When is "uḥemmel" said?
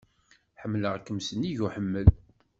1.65-2.07